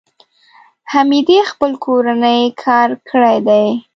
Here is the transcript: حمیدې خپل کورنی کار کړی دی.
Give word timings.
حمیدې 0.91 1.39
خپل 1.51 1.71
کورنی 1.83 2.41
کار 2.63 2.89
کړی 3.09 3.37
دی. 3.47 3.65